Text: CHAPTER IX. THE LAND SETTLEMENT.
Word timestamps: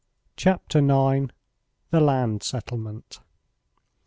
CHAPTER 0.35 0.79
IX. 0.79 1.27
THE 1.91 1.99
LAND 1.99 2.41
SETTLEMENT. 2.41 3.19